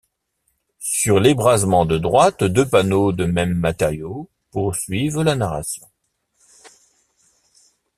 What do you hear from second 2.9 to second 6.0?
de même matériau poursuivent la narration.